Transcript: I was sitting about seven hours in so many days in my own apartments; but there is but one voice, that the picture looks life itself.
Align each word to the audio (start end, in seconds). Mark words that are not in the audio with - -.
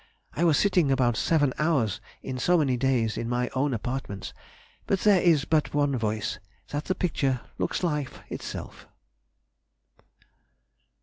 I 0.33 0.43
was 0.45 0.57
sitting 0.57 0.91
about 0.91 1.15
seven 1.15 1.53
hours 1.59 2.01
in 2.23 2.39
so 2.39 2.57
many 2.57 2.75
days 2.75 3.19
in 3.19 3.29
my 3.29 3.51
own 3.53 3.71
apartments; 3.71 4.33
but 4.87 5.01
there 5.01 5.21
is 5.21 5.45
but 5.45 5.75
one 5.75 5.95
voice, 5.95 6.39
that 6.69 6.85
the 6.85 6.95
picture 6.95 7.41
looks 7.59 7.83
life 7.83 8.19
itself. 8.27 8.87